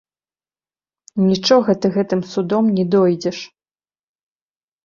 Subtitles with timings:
[1.29, 3.37] Нічога ты гэтым судом не дойдзеш!